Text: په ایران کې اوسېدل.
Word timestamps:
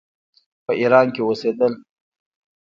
په 0.65 0.71
ایران 0.81 1.07
کې 1.13 1.21
اوسېدل. 1.23 1.73